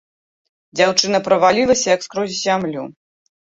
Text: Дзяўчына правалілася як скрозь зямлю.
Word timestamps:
Дзяўчына 0.79 1.19
правалілася 1.27 1.85
як 1.95 2.01
скрозь 2.07 2.33
зямлю. 2.41 2.83